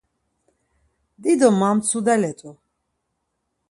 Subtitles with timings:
[1.21, 2.49] Dido mamtsudale t̆u.